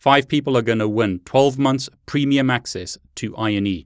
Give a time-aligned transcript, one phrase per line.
[0.00, 3.84] Five people are going to win 12 months premium access to INE.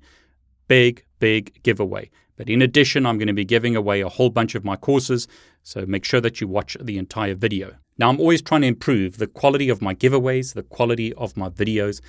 [0.69, 2.09] Big, big giveaway.
[2.37, 5.27] But in addition, I'm going to be giving away a whole bunch of my courses,
[5.65, 7.75] so make sure that you watch the entire video.
[7.99, 11.49] Now, I'm always trying to improve the quality of my giveaways, the quality of my
[11.49, 12.01] videos,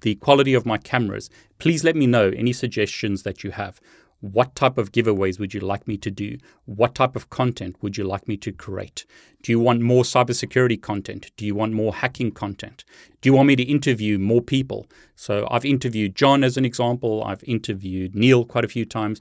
[0.00, 1.28] the quality of my cameras.
[1.58, 3.82] Please let me know any suggestions that you have.
[4.22, 6.38] What type of giveaways would you like me to do?
[6.64, 9.04] What type of content would you like me to create?
[9.42, 11.32] Do you want more cybersecurity content?
[11.36, 12.84] Do you want more hacking content?
[13.20, 14.86] Do you want me to interview more people?
[15.16, 19.20] So I've interviewed John as an example, I've interviewed Neal quite a few times.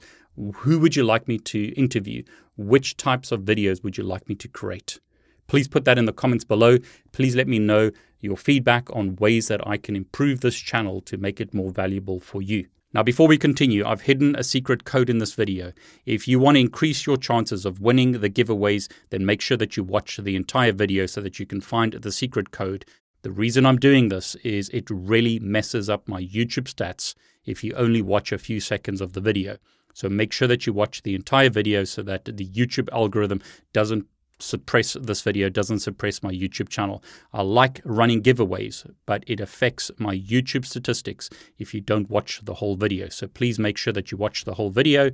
[0.58, 2.22] Who would you like me to interview?
[2.56, 5.00] Which types of videos would you like me to create?
[5.48, 6.78] Please put that in the comments below.
[7.12, 7.90] Please let me know
[8.20, 12.20] your feedback on ways that I can improve this channel to make it more valuable
[12.20, 12.68] for you.
[12.94, 15.72] Now, before we continue, I've hidden a secret code in this video.
[16.06, 19.78] If you want to increase your chances of winning the giveaways, then make sure that
[19.78, 22.84] you watch the entire video so that you can find the secret code.
[23.22, 27.74] The reason I'm doing this is it really messes up my YouTube stats if you
[27.76, 29.58] only watch a few seconds of the video.
[29.94, 34.06] So make sure that you watch the entire video so that the YouTube algorithm doesn't
[34.42, 37.04] suppress this video, doesn't suppress my YouTube channel.
[37.34, 42.56] I like running giveaways, but it affects my YouTube statistics if you don't watch the
[42.56, 43.10] whole video.
[43.10, 45.12] So please make sure that you watch the whole video,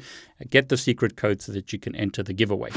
[0.49, 2.71] get the secret code so that you can enter the giveaway.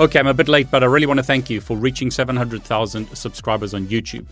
[0.00, 3.14] Okay, I'm a bit late, but I really want to thank you for reaching 700,000
[3.14, 4.24] subscribers on YouTube.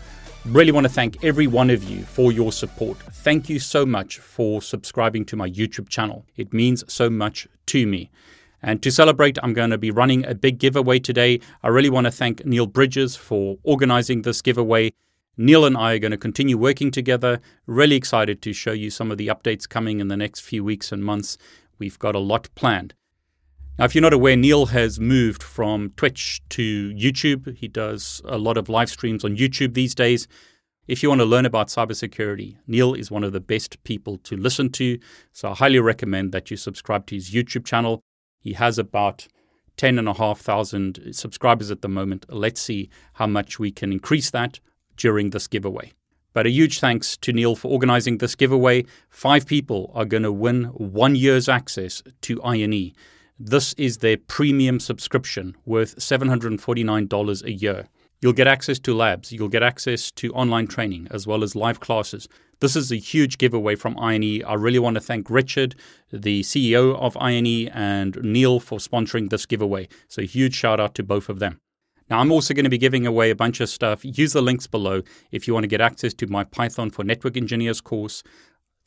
[0.45, 2.97] Really want to thank every one of you for your support.
[2.97, 6.25] Thank you so much for subscribing to my YouTube channel.
[6.35, 8.09] It means so much to me.
[8.63, 11.39] And to celebrate, I'm going to be running a big giveaway today.
[11.61, 14.91] I really want to thank Neal Bridges for organizing this giveaway.
[15.37, 17.41] Neal and I are going to continue working together.
[17.67, 20.91] Really excited to show you some of the updates coming in the next few weeks
[20.91, 21.37] and months.
[21.77, 22.95] We've got a lot planned.
[23.79, 27.55] Now, if you're not aware, Neal has moved from Twitch to YouTube.
[27.55, 30.27] He does a lot of live streams on YouTube these days.
[30.85, 34.35] If you want to learn about cybersecurity, Neal is one of the best people to
[34.35, 34.99] listen to.
[35.31, 38.01] So I highly recommend that you subscribe to his YouTube channel.
[38.41, 39.29] He has about
[39.77, 42.25] 10,500 subscribers at the moment.
[42.27, 44.59] Let's see how much we can increase that
[44.97, 45.93] during this giveaway.
[46.33, 48.83] But a huge thanks to Neal for organizing this giveaway.
[49.09, 52.93] Five people are going to win one year's access to INE.
[53.41, 57.87] This is their premium subscription worth $749 a year.
[58.19, 61.79] You'll get access to labs, you'll get access to online training as well as live
[61.79, 62.27] classes.
[62.59, 64.43] This is a huge giveaway from INE.
[64.43, 65.75] I really want to thank Richard,
[66.11, 69.87] the CEO of INE, and Neal for sponsoring this giveaway.
[70.09, 71.61] So, huge shout out to both of them.
[72.09, 74.03] Now, I'm also going to be giving away a bunch of stuff.
[74.03, 77.37] Use the links below if you want to get access to my Python for Network
[77.37, 78.21] Engineers course,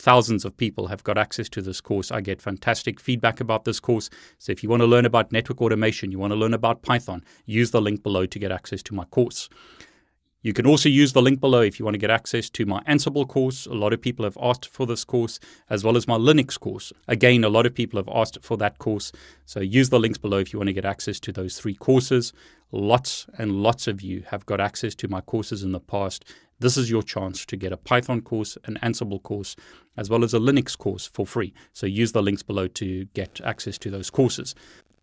[0.02, 2.10] Thousands of people have got access to this course.
[2.10, 4.10] I get fantastic feedback about this course.
[4.36, 7.22] So if you want to learn about network automation, you want to learn about Python,
[7.46, 9.48] use the link below to get access to my course.
[10.44, 12.82] You can also use the link below if you want to get access to my
[12.82, 13.64] Ansible course.
[13.66, 15.38] A lot of people have asked for this course,
[15.70, 16.92] as well as my Linux course.
[17.06, 19.12] Again, a lot of people have asked for that course.
[19.46, 22.32] So use the links below if you want to get access to those three courses.
[22.72, 26.24] Lots and lots of you have got access to my courses in the past.
[26.58, 29.54] This is your chance to get a Python course, an Ansible course,
[29.96, 31.52] as well as a Linux course for free.
[31.72, 34.54] So use the links below to get access to those courses.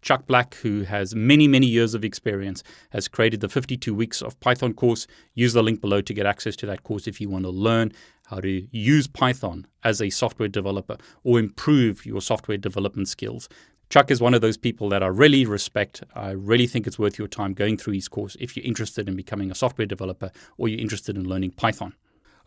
[0.01, 4.39] Chuck Black, who has many, many years of experience, has created the 52 weeks of
[4.39, 5.07] Python course.
[5.33, 7.91] Use the link below to get access to that course if you want to learn
[8.27, 13.49] how to use Python as a software developer or improve your software development skills.
[13.89, 16.03] Chuck is one of those people that I really respect.
[16.13, 19.15] I really think it's worth your time going through his course if you're interested in
[19.15, 21.95] becoming a software developer or you're interested in learning Python.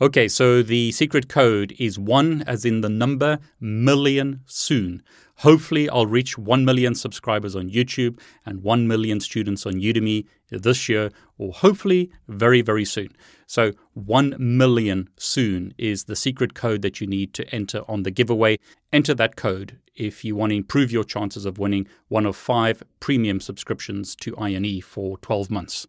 [0.02, 5.00] Okay, so the secret code is one, as in the number million soon.
[5.36, 10.88] Hopefully, I'll reach 1 million subscribers on YouTube and 1 million students on Udemy this
[10.88, 13.10] year, or hopefully very, very soon.
[13.46, 18.10] So, 1 million soon is the secret code that you need to enter on the
[18.10, 18.58] giveaway.
[18.92, 22.82] Enter that code if you want to improve your chances of winning one of five
[22.98, 25.86] premium subscriptions to INE for 12 months.